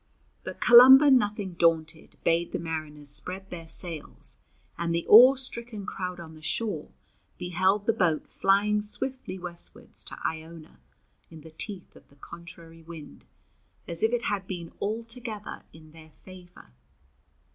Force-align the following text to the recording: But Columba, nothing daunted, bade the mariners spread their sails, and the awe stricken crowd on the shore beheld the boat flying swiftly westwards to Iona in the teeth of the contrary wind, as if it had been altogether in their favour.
But 0.43 0.59
Columba, 0.59 1.11
nothing 1.11 1.53
daunted, 1.53 2.17
bade 2.23 2.53
the 2.53 2.57
mariners 2.57 3.11
spread 3.11 3.51
their 3.51 3.67
sails, 3.67 4.37
and 4.75 4.95
the 4.95 5.05
awe 5.07 5.35
stricken 5.35 5.85
crowd 5.85 6.19
on 6.19 6.33
the 6.33 6.41
shore 6.41 6.89
beheld 7.37 7.85
the 7.85 7.93
boat 7.93 8.27
flying 8.27 8.81
swiftly 8.81 9.37
westwards 9.37 10.03
to 10.05 10.17
Iona 10.25 10.79
in 11.29 11.41
the 11.41 11.51
teeth 11.51 11.95
of 11.95 12.07
the 12.07 12.15
contrary 12.15 12.81
wind, 12.81 13.25
as 13.87 14.01
if 14.01 14.11
it 14.11 14.23
had 14.23 14.47
been 14.47 14.71
altogether 14.81 15.61
in 15.71 15.91
their 15.91 16.09
favour. 16.23 16.73